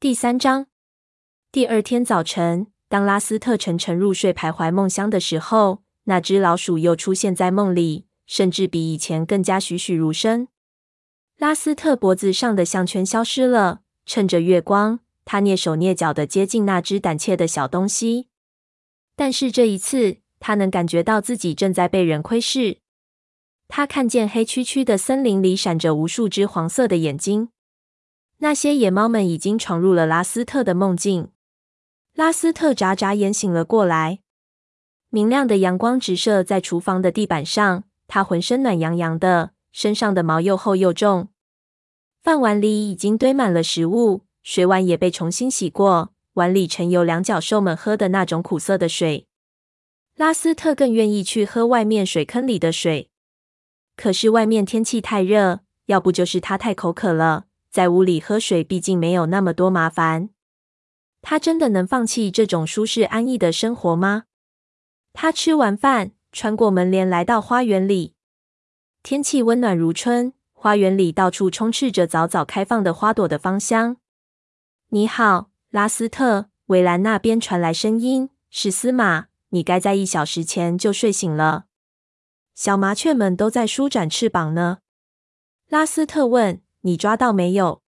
[0.00, 0.66] 第三章。
[1.52, 10.48] 第二天早晨，当拉斯特沉沉入睡、徘徊梦乡的时候，那只老鼠又出现在梦里，甚至比以前更加栩栩如生。
[11.36, 18.28] 拉斯特脖子上的项圈消失了，趁着月光，他蹑手蹑脚地接近那只胆怯的小东西。
[19.14, 22.78] 但是这一次，他能感觉到自己正在被人窥视。
[23.68, 27.50] 他看见黑黢黢的森林里闪着无数只黄色的眼睛，
[28.42, 31.28] 那些野猫们已经闯入了拉斯特的梦境。
[32.14, 34.20] 拉斯特眨眨眼，醒了过来。
[35.10, 41.28] 明亮的阳光直射在厨房的地板上，他浑身暖洋洋的，身上的毛又厚又重。
[42.22, 46.14] 饭碗里已经堆满了食物，水碗也被重新洗过。
[46.34, 49.26] 碗里盛有两脚兽们喝的那种苦涩的水，
[50.16, 53.10] 拉斯特更愿意去喝外面水坑里的水。
[53.96, 60.30] 可是外面天气太热，要不就是他太口渴了，在屋里喝水毕竟没有那么多麻烦。
[61.22, 64.24] 他真的能放弃这种舒适安逸的生活吗？
[65.12, 68.14] 他吃完饭，穿过门帘来到花园里，
[69.02, 73.96] 天气温暖如春，花园里到处充斥着早早开放的花朵的芳香。
[74.88, 75.50] 你好。
[75.70, 81.66] 拉斯特，围栏那边传来声音：“是司马，你该在一小时前就睡醒了。
[82.56, 84.78] 小麻雀们都在舒展翅膀呢。”
[85.70, 87.82] 拉斯特问：“你抓到没有？”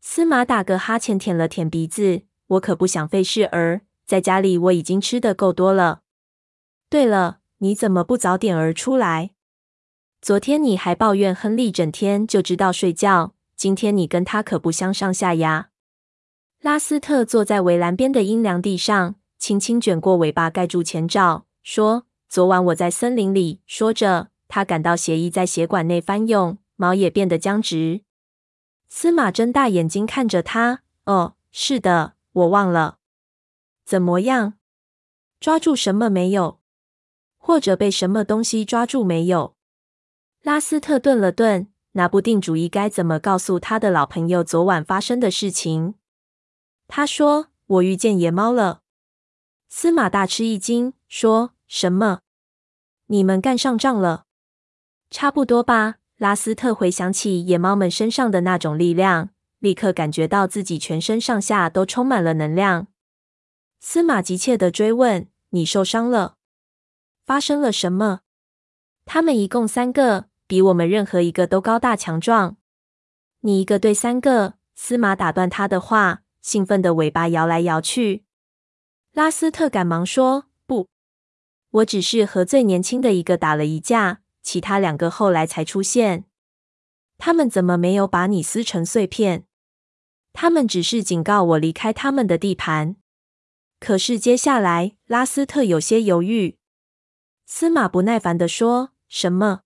[0.00, 6.02] 司马打个哈欠，舔了舔鼻子：“我可不想费事儿，在家里我已经吃得够多了。
[6.88, 9.30] 对了，你怎么不早点儿出来？
[10.22, 15.70] 昨天你还抱怨亨利整天就知道睡觉，今天你跟他可不相上下呀。”
[16.62, 28.02] 拉斯特坐在围栏边的阴凉地上，轻轻卷过尾巴盖住前爪，说：“昨晚我在森林里。”说着，他感到血液在血管内翻涌，毛也变得僵直。
[28.88, 32.98] 司马睁大眼睛看着他：“哦，是的，我忘了。
[33.84, 34.54] 怎么样？
[35.38, 36.60] 抓住什么没有？
[37.36, 39.54] 或者被什么东西抓住没有？”
[40.42, 45.94] 拉斯特顿了顿，拿不定主意该怎么告诉他的老朋友昨晚发生的事情。
[46.88, 48.82] 他说：“我遇见野猫了。”
[49.68, 52.20] 司马大吃一惊，说：“什么？
[53.06, 54.26] 你们干上仗了？”
[55.10, 55.96] 差不多吧。
[56.16, 62.86] 拉斯特回想起野猫们身上的那种力量，立刻感觉到自己全身上下都充满了能量。
[63.80, 66.36] 司马急切地追问：“你受伤了？
[67.24, 68.20] 发生了什么？”
[69.04, 72.56] 他们一共三个，比我们任何一个都高大强壮。
[73.40, 74.54] 你一个对三个。
[74.74, 76.22] 司马打断他的话。
[76.42, 78.24] 兴奋的尾巴摇来摇去，
[79.10, 80.86] 拉斯特赶忙说：“不，
[81.70, 86.24] 我只是和最年轻的一个打了一架，其他两个后来才出现。
[87.18, 89.44] 他们怎么没有把你撕成碎片？
[90.32, 92.94] 他们只是警告我离开他们的地盘。
[93.80, 96.58] 可是接下来，拉斯特有些犹豫。
[97.44, 99.62] 司马不耐烦地说：‘什么？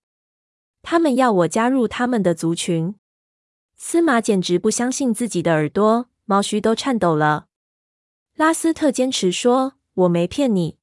[0.81, 2.95] 他们要我加入他们的族群？’
[3.77, 7.47] 司马简直不相信自己的耳朵。”毛须都颤抖了。
[8.35, 10.77] 拉斯特坚持说：“我没骗你。”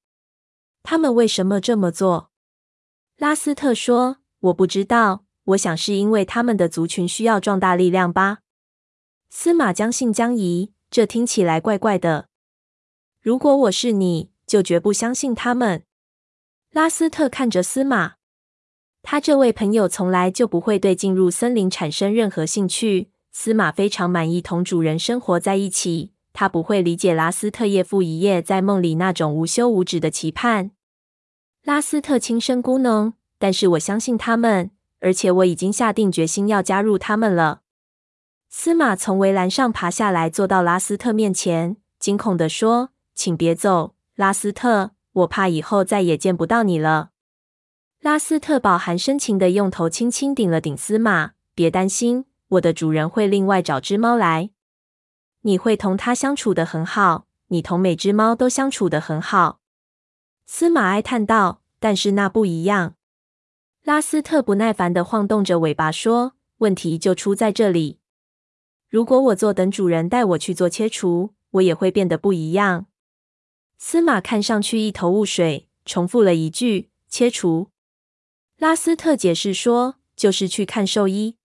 [0.84, 2.30] 他们为什么这么做？
[3.18, 5.24] 拉斯特说：“我不知道。
[5.46, 8.38] 我想是因为他们的族群需要壮大力量吧。”
[9.28, 12.28] 司马将信将疑，这听起来怪怪的。
[13.20, 15.82] 如果我是你，就绝不相信他们。
[16.70, 18.14] 拉斯特看着司马，
[19.02, 23.10] 他这位朋友从来就不会对进入森林产生任何兴趣。
[23.32, 30.70] 司马非常满意同主人生活在一起，他不会理解拉斯特夜复一夜在梦里那种无休无止的期盼。
[31.64, 34.70] 拉斯特轻声咕哝：“但是我相信他们，
[35.00, 37.62] 而且我已经下定决心要加入他们了。”
[38.48, 47.10] 司马从围栏上爬下来，坐到拉斯特面前，惊恐地说：“请别走，拉斯特，我怕以后再也见不到你了。”
[48.00, 54.48] 拉斯特饱含深情地用头轻轻顶了顶司马：“别担心。”我的主人会另外找只猫来，
[55.42, 59.57] 你会同它相处得很好，你同每只猫都相处得很好。
[60.50, 62.94] 司马哀叹道：“但是那不一样。”
[63.84, 68.00] 拉斯特不耐烦地晃动着尾巴说：“问题就出在这里。
[68.88, 72.86] 如果我坐等主人带我去做切除，我也会变得不一样。”
[73.76, 77.68] 司马看上去一头雾水，重复了一句：“切除。”
[78.56, 81.36] 拉斯特解释说：“就是去看兽医。”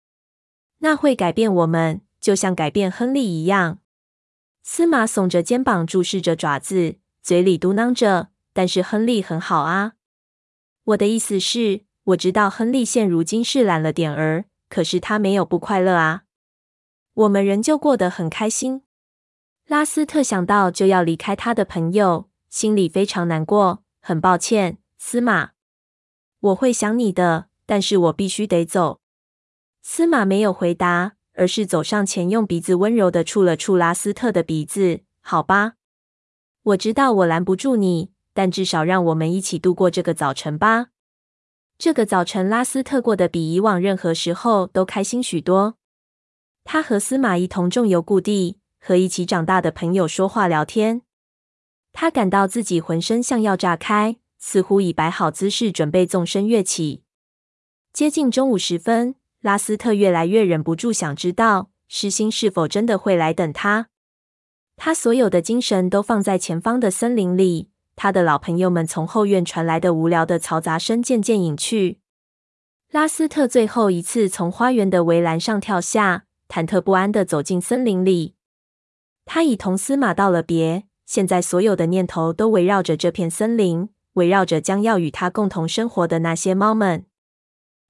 [0.79, 3.79] 那会改变我们，就像改变亨利一样。
[4.63, 9.93] 司马耸着肩膀，注视着爪子，嘴里嘟囔着：“但是亨利很好啊。”
[10.85, 16.23] 我的意思是，我知道亨利现如今是懒了点儿，可是他没有不快乐啊。
[17.13, 18.83] 我们仍旧过得很开心。
[19.67, 23.83] 拉斯特想到就要离开他的朋友，心里非常难过。
[24.01, 25.51] 很抱歉，司马，
[26.41, 28.99] 我会想你的，但是我必须得走。
[29.81, 35.01] 司马没有回答，而是走上前，用鼻子温柔地触了触拉斯特的鼻子。
[35.21, 35.75] 好吧，
[36.63, 40.87] 我知道我拦不住你，但至少让我们一起度过这个早晨吧。
[41.77, 45.77] 这个早晨，拉斯特过得比以往任何时候都开心许多。
[46.63, 51.01] 他和司马一同重游故地，和一起长大的朋友说话聊天。
[51.91, 57.03] 他感到自己浑身像要炸开，似乎已摆好姿势准备纵身跃起。
[57.91, 63.89] 接近中午时分，拉斯特越来越忍不住想知道诗欣是否真的会来等他。
[64.77, 67.69] 他所有的精神都放在前方的森林里。
[67.95, 71.99] 他的老朋友们从后院传来的无聊的嘈杂声渐渐隐去。
[72.91, 78.35] 拉斯特最后一次从花园的围栏上跳下，忐忑不安地走进森林里。
[79.25, 87.05] 他已同司马道了别，现在所有的念头都围绕着这片森林，围绕着将要与他共同生活的那些猫们。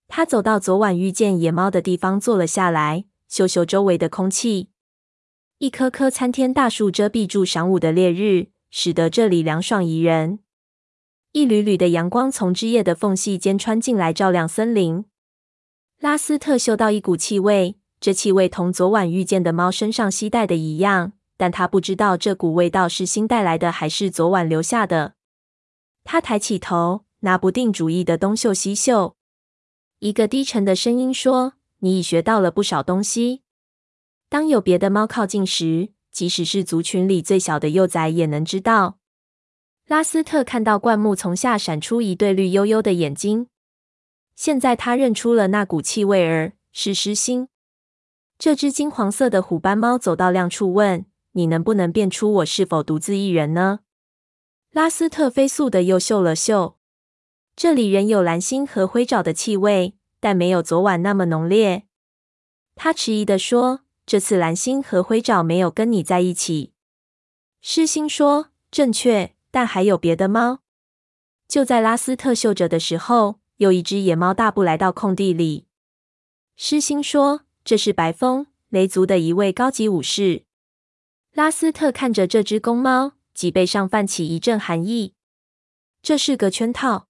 [0.08, 4.70] 他走到昨晚遇见野猫的地方，坐了下来，嗅嗅周围的空气。
[5.58, 8.53] 一棵棵参天大树遮蔽住晌午的烈日。
[8.76, 10.40] 使得这里凉爽宜人。
[11.32, 15.06] 一缕缕的阳光从枝叶的缝隙间穿进来，照亮森林。
[16.00, 25.14] 拉斯特嗅到一股气味，这气味同昨晚遇见的猫身上吸带的一样，但他不知道这股味道是新带来的还是昨晚留下的。
[26.04, 29.16] 他抬起头，拿不定主意的东嗅西嗅。
[30.00, 33.44] 一个低沉的声音说：“你已学到了不少东西。
[34.30, 39.00] 当有别的猫靠近时。”即使是族群里最小的幼崽也能知道。
[39.88, 43.48] 拉斯特看到灌木丛下闪出一对绿幽幽的眼睛，
[44.36, 47.50] 现在他认出了那股气味儿，是狮心。
[48.38, 53.80] 这只金黄色的虎斑猫走到亮处，问：“你能不能辨出我是否独自一人呢？”
[54.72, 56.78] 拉斯特飞速地又嗅了嗅，
[57.56, 61.84] 这里仍有蓝星和灰爪的气味，但没有昨晚那么浓烈。
[62.76, 63.83] 他迟疑地说。
[64.06, 66.74] 这次蓝星和灰爪没有跟你在一起。
[67.62, 70.60] 诗心说：“正确，但还有别的猫。”
[71.48, 75.68] 就在拉斯特嗅着的时候，有一只野猫大步来到空地里。
[76.58, 80.44] 诗心说：“这是白风，雷族的一位高级武士。”
[81.32, 85.14] 拉斯特看着这只公猫，脊背上泛起一阵寒意。
[86.02, 87.08] 这是个圈套。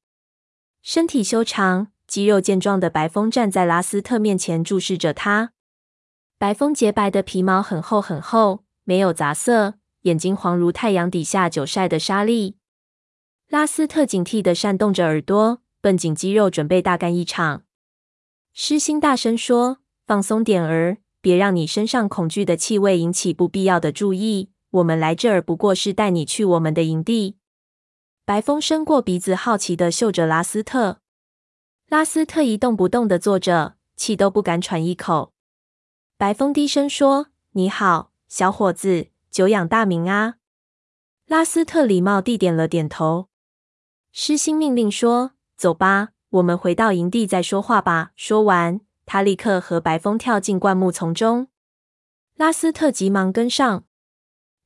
[0.83, 5.52] 身体修长、肌肉健壮的白风站在拉斯特面前，注视着他。
[6.43, 12.57] 白风洁白的皮毛很厚很厚，没有杂色，眼睛黄如太阳底下久晒的沙粒。
[13.47, 17.63] 拉斯特警惕地扇动着耳朵，绷紧肌肉，准备大干一场。
[18.51, 24.49] 诗心大声说：“放松点儿，别让你身上恐惧的气味引起不必要的注意。
[24.71, 27.37] 我们来这儿不过是带你去我们的营地。”
[28.27, 30.99] 白风伸过鼻子，好奇地嗅着拉斯特。
[31.87, 35.32] 拉斯特一动不动地坐着，气都不敢喘一口。
[36.17, 40.35] 白风低声说：“你好，小伙子，久仰大名啊。”
[41.27, 43.27] 拉斯特礼貌地点了点头。
[44.11, 51.47] 诗心命令说：“走吧，我们回到营地再说话吧。”说完，他立刻和白风跳进灌木丛中。
[52.35, 53.83] 拉斯特急忙跟上。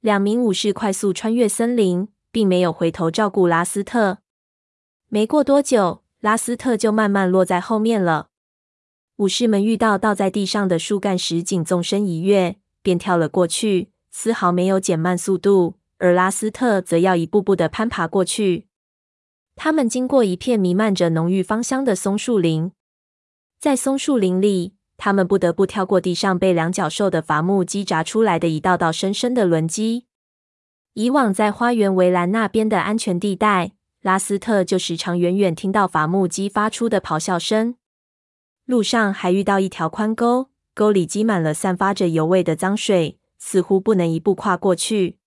[0.02, 4.19] 两名武士快速穿越森林，并没有回头照顾拉斯特。
[5.07, 8.30] 没过多久，拉斯特就慢慢落在后面了。
[9.18, 15.76] 武士们遇到倒在地上的树干时，仅纵身一跃，便跳了过去，丝毫没有减慢速度。
[15.97, 18.68] 而拉斯特则要一步步的攀爬过去。
[19.56, 22.71] 他们经过一片弥漫着浓郁芳香的松树林，
[23.59, 30.06] 在松树林里，他们不得不跳过地上被两脚兽的伐木机砸出来的一道道深深的轮迹。
[30.94, 33.71] 以往在花园围栏那边的安全地带，
[34.04, 37.74] 拉斯特就时常远远听到伐木机发出的咆哮声。
[38.68, 45.18] 路上还遇到一条宽沟，沟里积满了散发着油味的脏水，似乎不能一步跨过去。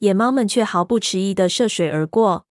[0.00, 2.44] 野猫们却毫不迟疑地涉水而过。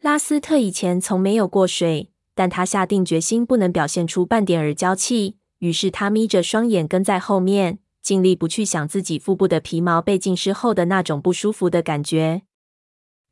[0.00, 12.42] 拉斯特以前从没有过水，但他下定决心不能表现出半点儿娇气，于是他眯着双眼跟在后面，尽力不去想自己腹部的皮毛被浸湿后的那种不舒服的感觉。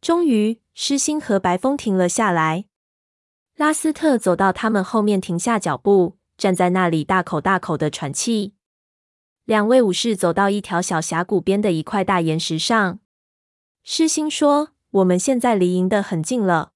[0.00, 2.66] 终于，诗心和白风停了下来。
[3.58, 8.54] 拉斯特走到他们后面，停下脚步，站在那里，大口大口的喘气。
[9.46, 13.00] 两位武士走到一条小峡谷边的一块大岩石上。
[13.82, 14.68] 诗心说
[15.02, 16.70] ：“我们现在离营的很近了。”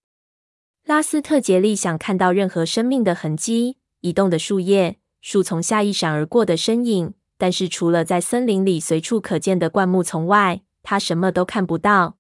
[0.85, 12.17] 拉斯特竭力想看到任何生命的痕迹，移动的树叶、树丛下一闪而过的身影，但是除了在森林里随处可见的灌木丛外，他什么都看不到。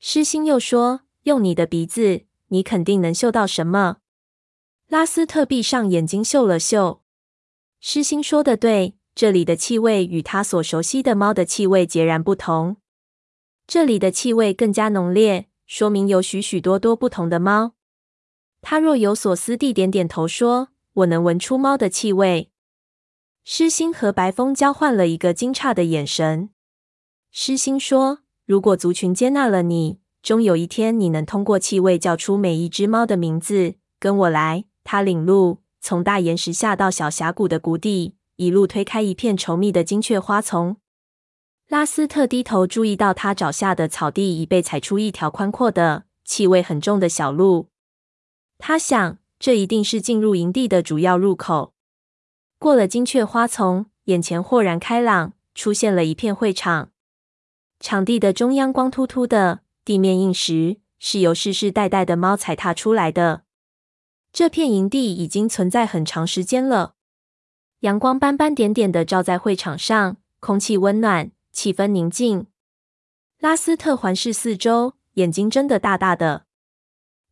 [0.00, 3.98] 狮心又说：“用你的鼻子，你肯定能嗅到什么。”
[4.88, 7.02] 拉斯特闭上眼睛嗅了嗅。
[7.80, 12.78] 狮心说的对，这里的气味与他所熟悉的猫的气味截然不同。
[13.66, 17.74] 这里的气味更加浓烈，说明有许许多多不同的猫。
[18.62, 22.50] 他若有所思地点点头说：“我能闻出猫的气味。”
[23.44, 26.50] 狮心和白风交换了一个惊诧的眼神。
[27.30, 33.76] 狮心说：“如果族群接纳了你，终有一天你能通过气味叫出每一只猫的名字。
[33.98, 40.76] 跟我来。”他领路，从大岩石下到小峡谷的谷底，一路推开一片稠密的金雀花丛。
[41.68, 47.68] 拉斯特低头注意到他脚下的草地已被踩出一条宽阔的、气味很重的小路。
[48.58, 51.72] 他想，这一定是进入营地的主要入口。
[52.58, 56.90] 过了金雀花丛，眼前豁然开朗，出现了一片会场。
[57.80, 63.44] 场地的中央光秃秃的，地面硬石，是由世世代代的猫踩踏出来的。
[64.34, 66.92] 这片营地已经存在很长时间了。
[67.78, 72.48] 阳光斑斑点点的照在会场上，空气温暖，气氛宁静。
[73.38, 76.44] 拉斯特环视四周，眼睛睁得大大的。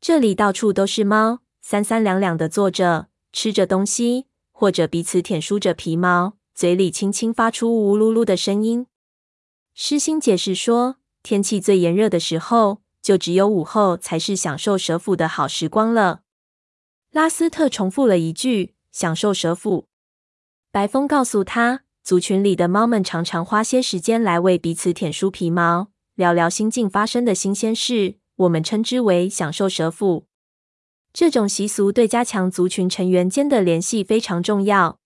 [0.00, 4.28] 这里到处都是猫，三三两两的坐着，吃着东西。
[4.50, 8.86] 或者彼此舔梳着皮毛，嘴里轻轻发出呜噜噜的声音。
[9.74, 16.20] 狮心解释说，天气最炎热的时候，就只有午后才是享受蛇抚的好时光了。
[17.10, 19.86] 拉斯特重复了一句：“享受蛇抚。”
[20.70, 28.18] 白风告诉他，族群里的猫们常常花些时间来为彼此舔梳皮毛，聊聊新近发生的新鲜事。
[28.36, 30.26] 我们称之为“享受蛇抚”。
[31.12, 35.00] 这种习俗对加强族群成员间的联系非常重要。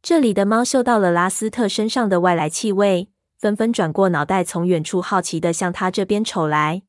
[0.00, 3.10] 这里的猫嗅到了拉斯特身上的外来气味，
[3.44, 6.80] 纷纷转过脑袋，从远处好奇地向他这边瞅来。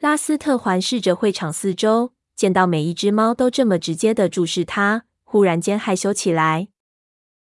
[0.00, 6.68] 拉斯特环视着会场四周，见到每一只猫都这么直接地注视他，忽然间害羞起来。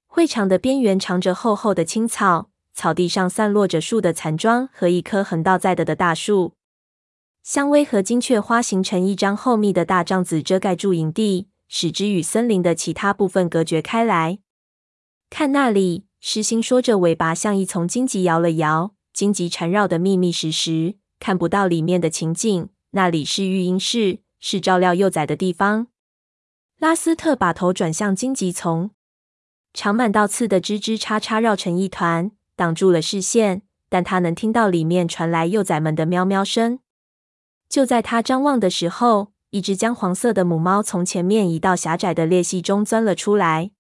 [0.07, 6.55] 会场的边缘长着厚厚的青草，草地上散落着树的残桩和一棵横倒在地的大树。
[7.43, 14.39] 香薇和金雀花形成一张厚密的大帐子，遮盖住营地，使之与森林的其他部分隔绝开来。
[15.29, 22.67] 看那里，狮心说着，尾巴像一丛荆棘摇了摇，荆棘缠绕得密密实实，看不到里面的情景。
[22.91, 25.87] 那里是育婴室，是照料幼崽的地方。
[26.79, 28.91] 拉斯特把头转向荆棘丛，
[29.73, 36.79] 长满倒刺的枝枝叉叉绕成一团，挡住了视线，但他能听到里面传来幼崽们的喵喵声。
[37.69, 43.71] 就在他张望的时候，一只姜黄色的母猫从前面一道狭窄的裂隙中钻了出来。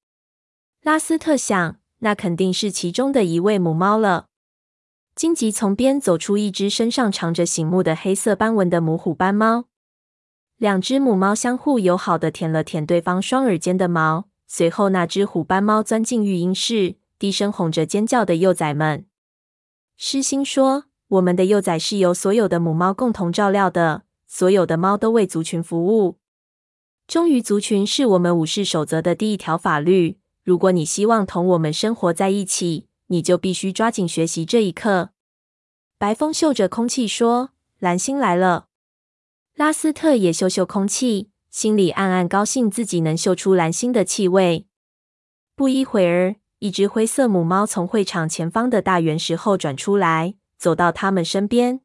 [0.81, 4.27] 拉斯特想，那肯定是其中的一位母猫了。
[5.15, 9.65] 荆棘丛边走出一只身上长着醒目的黑色斑纹的母虎斑猫，
[10.57, 14.27] 两只母猫相互友好的舔了舔对方双耳间的毛。
[14.45, 19.05] 随后，那只虎斑猫钻进育婴室，低声哄着尖叫的幼崽们。
[19.95, 20.85] 狮心说。
[21.09, 26.17] 我们的幼崽是由所有的母猫共同照料的，所有的猫都为族群服务。
[27.07, 30.17] 忠于族群是我们武士守则的第一条法律。
[30.47, 35.09] 如果你希望同我们生活在一起，你就必须抓紧学习这一课。
[35.97, 37.49] 白风嗅着空气说
[37.79, 38.67] ：“蓝星来了。”
[39.55, 44.67] 拉斯特也嗅嗅空气，心里暗暗高兴，自己能嗅出蓝星的气味。
[45.53, 50.35] 不一会儿，一只灰色母猫从会场前方的大圆石后转出来。
[50.57, 51.81] 走到他们身边，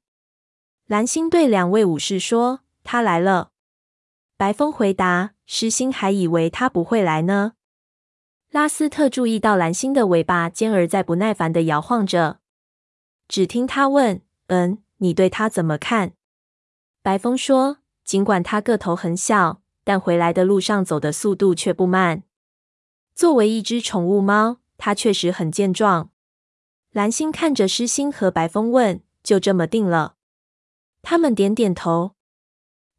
[0.86, 3.50] 蓝星对两位武士说：“他来了。”
[4.38, 7.54] 白风回答：“狮心还以为他不会来呢。”
[8.52, 12.40] 拉斯特注意到蓝星的尾巴尖儿在不耐烦地摇晃着。
[13.26, 16.12] 只听他问：“嗯，你对他怎么看？”
[17.00, 22.24] 白风说：“尽管他个头很小，但回来的路上走的速度却不慢。
[23.14, 26.10] 作为一只宠物猫，它确实很健壮。”
[26.92, 30.16] 蓝星看着狮心和白风问：“就这么定了？”
[31.00, 32.16] 他们点点头。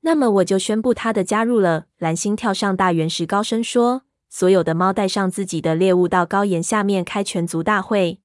[0.01, 1.85] 那么我就宣布他的加入了。
[1.99, 4.01] 蓝星跳上大圆石，高声说
[4.35, 8.19] ：“所有的猫带上自己的猎物到高岩下面开全族大会。”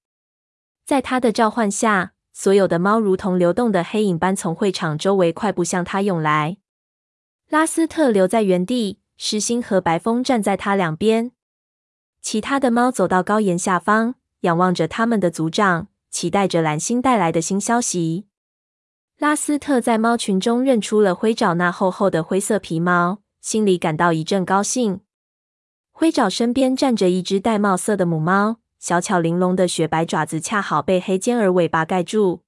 [0.87, 6.57] 在他的召唤下，所有的猫如同流动的黑影般从会场周围快步向他涌来。
[7.51, 11.33] 拉斯特留在原地，狮心和白风站在他两边。
[12.23, 14.15] 其他的猫走到高岩下方。
[14.43, 18.29] 仰望着他们的族长，期待着蓝星带来的新消息。
[19.19, 25.01] 拉斯特在猫群中认出了灰爪那厚厚的灰色皮毛，心里感到一阵高兴。
[26.01, 32.43] 灰爪身边站着一只玳瑁色的母猫，小巧玲珑的雪白爪子恰好被黑尖耳尾巴盖住。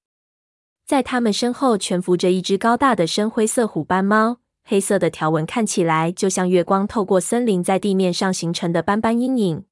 [0.85, 9.65] 在它们身后蜷伏着一只高大的深灰色虎斑猫，黑色的条纹看起来就像月光透过森林在地面上形成的斑斑阴影。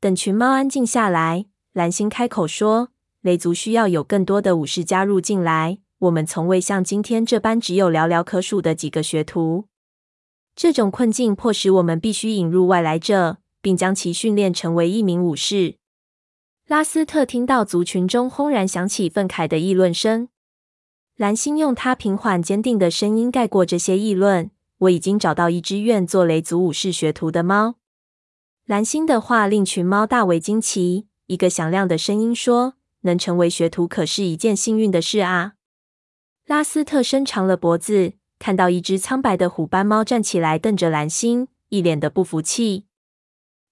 [0.00, 2.88] 等群猫安静下来，蓝星开口说
[3.20, 5.80] ：“雷族需要有更多的武士加入进来。
[5.98, 9.66] 我们从未像今天这般只有寥寥可数的几个学徒。
[10.56, 13.36] 这种困境迫使我们必须引入外来者。”
[13.66, 15.74] 并将其训练成为一名武士。
[16.68, 20.28] 拉斯特听到族群中轰然响起愤慨的议论声。
[21.16, 27.74] 蓝星用他平缓坚定的声音盖过这些议论：“我已经找到一只愿做雷族武士学徒的猫。”
[28.66, 31.08] 蓝星的话令群猫大为惊奇。
[31.26, 35.54] 一个响亮的声音说：“能成为学徒可是一件幸运的事啊！”
[36.46, 42.86] 拉斯特伸长了脖子，看到一只苍白的虎斑猫站起来，瞪着蓝星，一脸的不服气。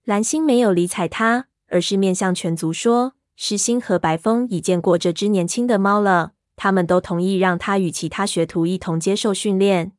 [0.04, 9.92] 蓝星没有理睬他，而是面向全族说：“诗心和白风已见过这只年轻的猫了，他们都同意让他与其他学徒一同接受训练。”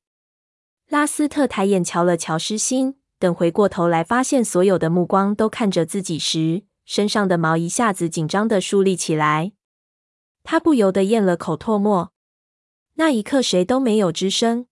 [0.89, 9.53] 拉斯特抬眼瞧了瞧诗心，等回过头来发现所有的目光都看着自己时，身上的毛一下子紧张的竖立起来。
[10.43, 12.11] 他不由得咽了口唾沫。
[12.95, 14.67] 那一刻，谁都没有吱声。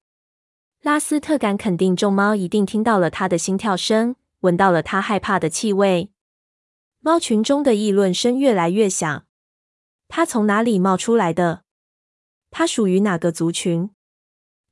[0.81, 4.15] 拉斯特敢肯定，众猫一定听到了他的心跳声。
[4.41, 6.11] 闻到了他害怕的气味，
[6.99, 9.25] 猫群中的议论声越来越响。
[10.09, 11.63] 他从哪里冒出来的？
[12.51, 13.91] 他属于哪个族群？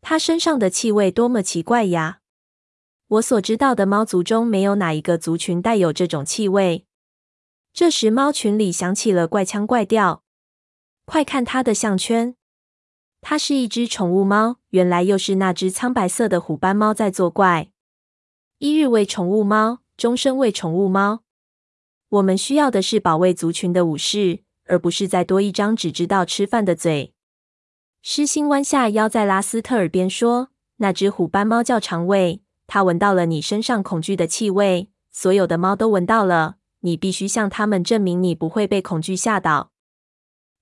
[0.02, 2.20] 他身上的气味多么奇怪呀！
[3.08, 6.86] 我所知道的猫族中没有哪一个族群带有这种气味。
[7.72, 10.24] 这时，猫群里响起了怪腔怪调
[11.06, 12.36] ：“快看他的项圈！
[13.22, 17.70] 它是一只宠物猫，原来又是那只苍白色的虎斑猫在作怪。”
[18.60, 21.24] 一日为宠物猫，终身为宠物猫。
[22.10, 27.14] 我们需要的是保卫族群的武士，而不是再多一张只知道吃饭的嘴。
[28.02, 36.58] 狮心弯下腰，在拉斯特耳边说：“那只虎斑猫叫长尾，它闻到了你身上恐惧的气味，所有的猫都闻到了。
[36.82, 39.72] 你必须向他们证明你不会被恐惧吓倒。”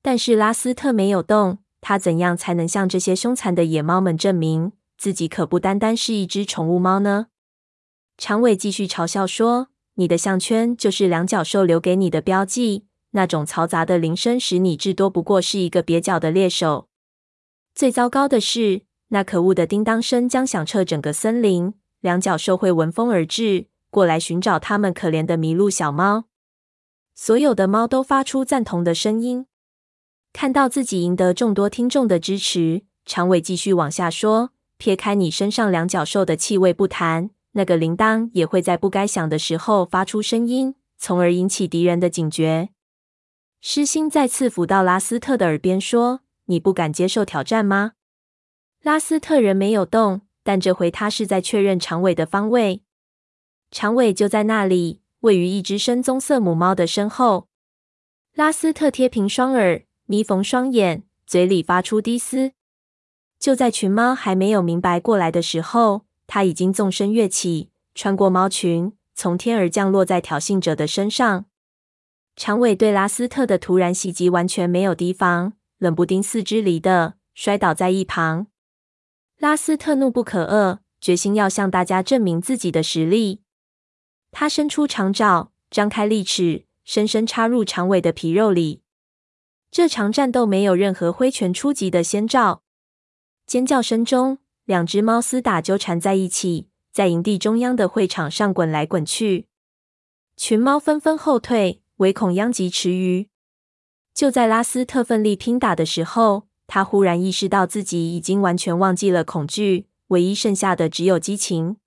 [0.03, 1.59] 但是拉斯特没有动。
[1.81, 7.27] 他怎样才能向这些凶残的野猫们证明自己可不单单是一只宠物猫呢？
[8.17, 16.89] 长尾继续嘲笑说：“你的项圈就是两角兽留给你的标记，那种嘈杂的铃声使你至多不过是一个蹩脚的猎手。
[17.73, 21.73] 最糟糕的是，那可恶的叮当声将响彻整个森林。
[22.01, 26.25] 两角兽会闻风而至，过来寻找他们可怜的麋鹿小猫。”
[27.15, 29.45] 所有的猫都发出赞同的声音。
[30.31, 42.69] 看到自己赢得众多听众的支持，长尾继续往下说：“撇开你身上两角兽的气味不谈。”那个铃铛也会在不该响的时候发出声音，从而引起敌人的警觉。
[43.59, 47.93] 狮心再次抚到拉斯特的耳边说：“你不敢接受挑战吗？”
[48.83, 52.83] 拉斯特人没有动，但这回他是在确认长尾的方位。
[53.71, 57.47] 长尾就在那里，位于一只深棕色母猫的身后。
[58.35, 62.53] 拉斯特贴平双耳，眯缝双眼，嘴里发出低嘶。
[63.37, 66.07] 就在群猫还没有明白过来的时候。
[66.25, 71.45] 他已经纵身跃起，穿过猫群，从天而降落在挑衅者的身上。
[72.35, 78.47] 长尾对拉斯特的突然袭击完全没有提防，冷不丁四肢离地摔倒在一旁。
[79.37, 83.41] 拉斯特怒不可遏，决心要向大家证明自己的实力。
[84.31, 88.81] 他伸出长爪，张开利齿，深深插入长尾的皮肉里。
[89.71, 92.63] 这场战斗没有任何挥拳出击的先兆，
[93.45, 94.39] 尖叫声中。
[94.65, 99.47] 两只猫厮打纠缠在一起，在营地中央的会场上滚来滚去。
[100.37, 103.29] 群猫纷纷后退，唯恐殃及池鱼。
[104.13, 111.77] 就在拉斯特奋力拼打的时候，他忽然意识到自己已经完全忘记了恐惧，唯一剩下的只有激情。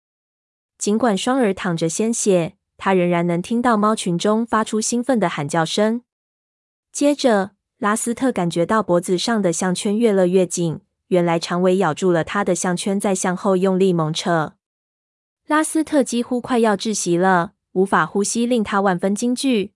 [0.77, 6.03] 尽管双耳淌着鲜血，他仍然能听到猫群中发出兴奋的喊叫声。
[6.91, 10.83] 接着，拉斯特感觉到脖子上的项圈越勒越紧。
[11.09, 14.55] 原来长尾咬住了他的项圈，在向后用力猛扯。
[15.49, 19.73] 拉斯特几乎快要窒息了，无法呼吸令他万分惊惧。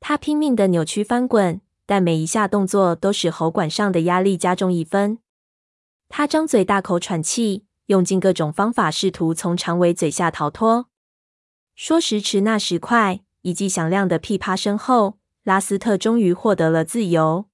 [0.00, 5.18] 他拼命的扭曲翻滚，但每一下动作都使喉管上的压力加重一分。
[6.08, 10.86] 他张嘴大口喘气，用尽各种方法试图从长尾嘴下逃脱。
[11.74, 17.46] 说时迟，那时快，一记响亮的噼啪声后，拉斯特终于获得了自由。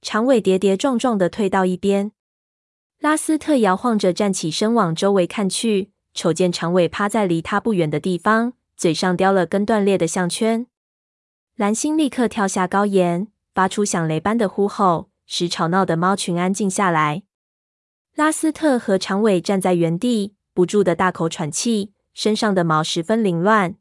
[0.00, 2.12] 长尾跌跌撞撞的退到一边，
[2.98, 10.66] 拉斯特摇晃着站起身，往周围看去，瞅见长尾趴在离他不远的地方，嘴上叼了根断裂的项圈。
[11.56, 17.22] 蓝星立刻跳下高岩，发出响雷般的呼吼，使吵闹的猫群安静下来。
[18.14, 23.76] 拉斯特和长尾站在原地，不住地大口喘气，身上的毛十分凌乱。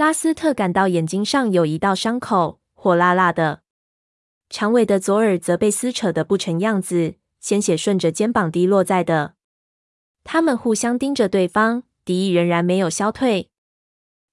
[0.00, 3.60] 拉斯特感到眼睛上有一道伤口，火辣辣的。
[4.48, 9.34] 长尾的左耳则被撕扯得不成样子，鲜血顺着肩膀滴落在的。
[10.24, 13.50] 他们互相盯着对方，敌意仍然没有消退。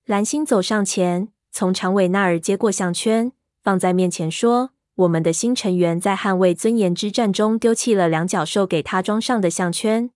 [0.05, 1.27] 蓝星走上前。
[1.51, 10.11] 从长尾那儿接过项圈，放在面前说：“我们的新成员在捍卫尊严之战中丢弃了两角兽给他装上的项圈。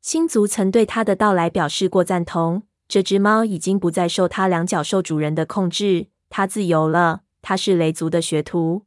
[0.00, 2.62] 星族曾对他的到来表示过赞同。
[2.90, 7.20] 这只猫已经不再受它两脚兽主人的控制，它自由了。
[7.40, 8.84] 它是雷族的学徒。”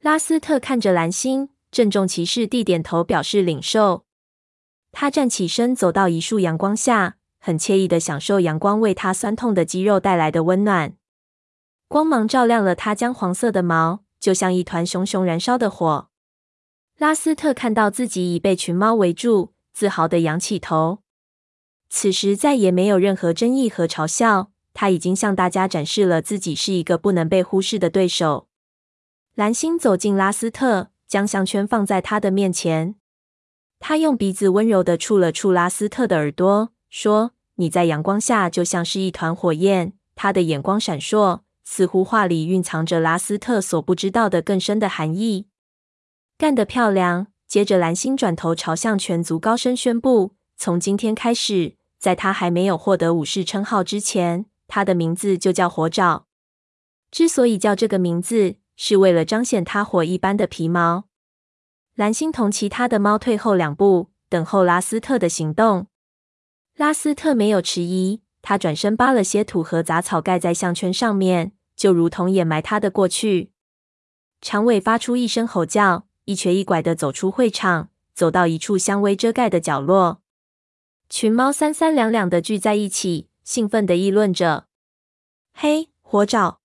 [0.00, 4.06] 拉斯特看着蓝星，郑重其事地点头表示领受。
[4.92, 7.18] 他站起身，走到一束阳光下。
[7.38, 10.94] 很惬意的享受阳光为他酸痛的肌肉带来的温暖，
[11.88, 16.08] 光芒照亮了他姜黄色的毛，就像一团熊熊燃烧的火。
[16.96, 21.00] 拉斯特看到自己已被群猫围住，自豪地仰起头。
[21.94, 28.48] 此时再也没有任何争议和嘲笑，他已经向大家展示了自己是一个不能被忽视的对手。
[29.34, 32.94] 蓝星走进拉斯特，将项圈放在他的面前，
[33.78, 36.70] 他用鼻子温柔地触了触拉斯特的耳朵。
[36.88, 45.46] 说：“你在阳光下就像是一团火焰。”他的眼光闪烁，似乎话里蕴藏着拉斯特所不知道的更深的含义。
[46.38, 47.26] 干得漂亮！
[47.46, 56.26] 接着，蓝星转头朝向全族高声宣布：“从今天开始，在他还没有获得武士称号之前，他的名字就叫火爪。
[57.12, 61.04] 之所以叫这个名字，是为了彰显他火一般的皮毛。”
[61.94, 65.86] 蓝星同其他的猫退后两步，等候拉斯特的行动。
[66.74, 73.52] 拉斯特没有迟疑，他转身扒了些土和杂草盖在项圈上面，就如同掩埋他的过去。
[74.40, 80.21] 长尾发出一声吼叫，一瘸一拐地走出会场，走到一处香薇遮盖的角落。
[81.14, 84.66] 群猫三三两两的聚在一起，兴奋地议论着
[85.52, 86.60] ：“嘿，火爪！”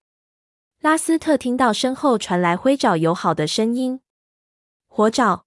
[0.79, 3.99] 拉斯特听到身后传来灰爪友好的声音
[4.87, 5.43] ：“火爪！”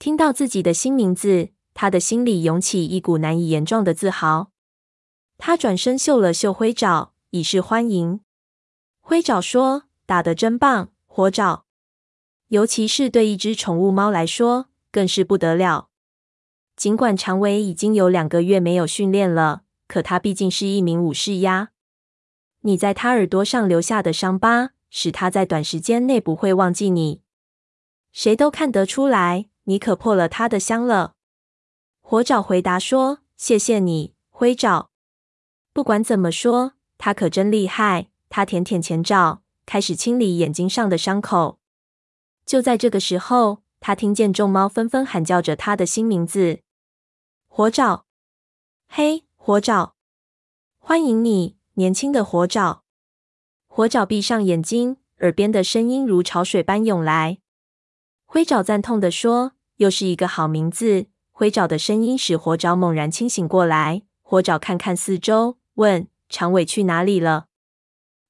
[0.00, 1.50] 听到自己的新名字。
[1.74, 4.50] 他的心里涌起一股难以言状的自豪。
[5.36, 8.18] 他转身嗅了嗅灰爪，以示欢迎。
[8.98, 11.66] 灰爪说：“打得真棒，火爪！
[12.48, 15.87] 尤其是对一只宠物猫来说，更是不得了。
[16.78, 21.70] 尽管长尾已经有两个月没有训练了，可他毕竟是一名武士呀。
[22.60, 27.20] 你在他耳朵上留下的伤疤，使他在短时间内不会忘记你。
[28.12, 31.14] 谁都看得出来，你可破了他的香了。”
[32.00, 34.90] 火爪回答说：“谢谢你，灰爪。
[35.72, 41.58] 不管怎么说，他可真厉害。”他舔舔前爪，开始清理眼睛上的伤口。
[42.46, 46.60] 就在这个时候，他听见众猫纷纷喊叫着他的新名字
[47.58, 48.04] ：“火爪！
[48.86, 49.96] 嘿，火爪！
[50.78, 52.84] 欢迎你，年轻的火爪！”
[53.66, 57.38] 火爪闭上眼睛，耳边的声音如潮水般涌来。
[58.26, 64.02] 灰爪赞同地说：“又是一个好名字。”灰爪的声音使火爪猛然清醒过来。
[64.22, 67.46] 火爪看看四周，问：“长尾去哪里了？”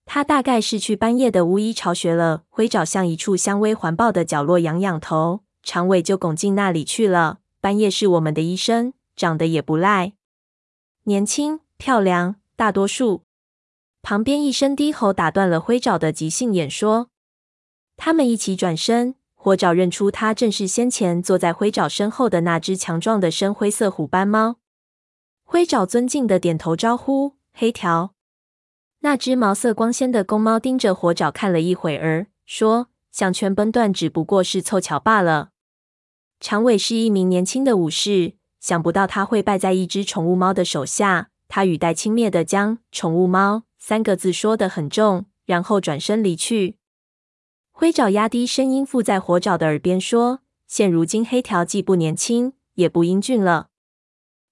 [0.06, 2.44] 他大概是去半夜的巫医巢穴了。
[2.48, 7.40] 灰爪向一处香薇环抱的角落仰仰头，长尾就拱进那里去了。
[7.60, 10.14] 半夜是我们的医生，长得也不赖，
[11.02, 12.36] 年轻漂亮。
[12.56, 13.24] 大多数
[14.02, 17.10] 旁边一声低吼打断了灰爪的即兴演说。
[17.96, 19.16] 他们一起转身。
[19.40, 24.56] 火爪认出他正是先前坐在灰爪身后的那只强壮的深灰色虎斑猫。
[25.44, 28.14] 灰爪尊敬的点头招呼：“黑条。”
[29.00, 35.50] 那只毛色光鲜的公猫盯着火爪看了一会儿，说：“项圈崩断只不过是凑巧罢了。”
[36.40, 41.30] 长尾是一名年轻的武士，想不到他会败在一只宠物猫的手下。
[41.50, 46.76] 他语带轻蔑地将“宠物猫”三个字说得很重，然后转身离去。
[47.72, 53.68] 灰爪压低声音附在火爪的耳边说：“现如今黑条既不年轻，也不英俊了。”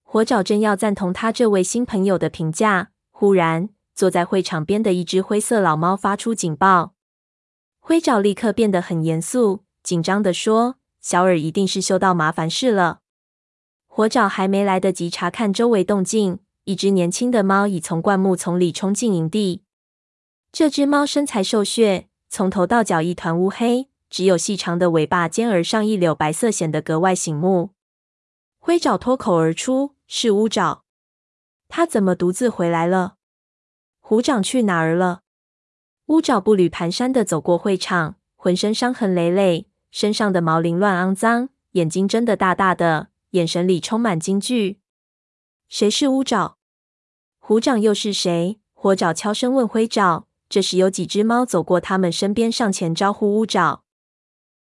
[0.03, 6.95] 火爪正要赞同他这位新朋友的评价，忽然坐在会场边的一只灰色老猫发出警报。
[7.81, 13.01] 灰爪立刻变得很严肃，紧张地说：“小耳一定是嗅到麻烦事了。”
[13.97, 19.63] 火爪还没来得及查看周围动静，一只年轻的猫已从灌木丛里冲进营地。
[20.53, 22.07] 这只猫身材瘦削。
[22.29, 27.71] 从头到脚一团乌黑，只有细长的尾巴尖儿上一绺白色显得格外醒目。
[28.59, 30.83] 灰爪脱口而出：“是乌爪，
[31.67, 33.15] 它怎么独自回来了？
[34.01, 35.23] 虎掌去哪儿了？”
[36.09, 44.81] 乌爪步履蹒跚地走过会场，浑身伤痕累累，身上的毛凌乱肮脏，眼睛睁得大大的，眼神里充满惊惧。
[45.69, 46.59] 谁是乌爪？
[47.39, 48.59] 虎掌又是谁？
[48.73, 50.27] 火爪悄声问灰爪。
[50.49, 53.83] 这时有几只猫走过他们身边，上前招呼乌爪。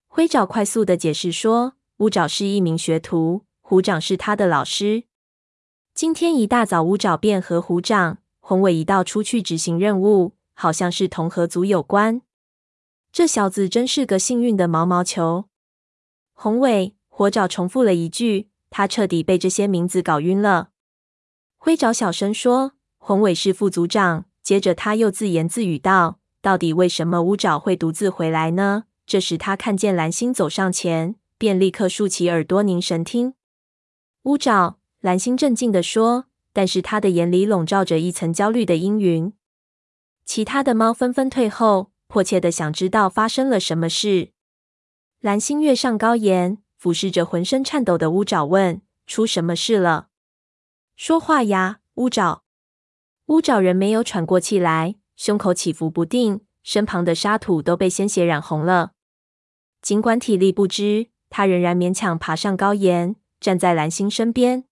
[0.07, 5.05] 灰爪快速地解释说：“乌爪是一名学徒，虎掌是他的老师。
[5.93, 12.23] 今天一大早，乌爪便和虎掌、宏伟一道出去执行任务，好像是同合组有关。
[13.13, 15.45] 这小子真是个幸运的毛毛球。”
[16.33, 20.71] 宏伟、火爪重复了一句，他彻底被这些名字搞晕了。
[21.59, 33.35] 灰爪小声说：“宏伟是副组长。”接着他又自言自语道：“到底为什么乌爪会独自回来呢？”这时他看见蓝星走上前，便立刻竖起耳朵凝神听。
[34.25, 39.33] 乌爪，蓝星镇静地说，但是他的眼里笼罩着一层焦虑的阴云。
[40.25, 44.31] 其他的猫纷纷退后，迫切的想知道发生了什么事。
[45.21, 50.09] 蓝星跃上高岩，俯视着浑身颤抖的乌爪，问：“出什么事了？
[50.97, 52.43] 说话呀，乌爪。”
[53.29, 58.93] 乌爪人没有喘过气来，胸口起伏不定，身旁的沙土都被鲜血染红了。
[59.81, 64.65] 尽管体力不支，他仍然勉强爬上高岩，站在蓝星身边。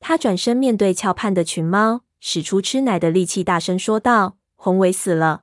[0.00, 5.42] 他转身面对翘盼的群猫，使出吃奶的力气，大声说道：“宏伟死了。”